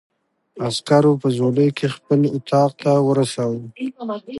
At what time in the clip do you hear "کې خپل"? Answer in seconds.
1.77-2.19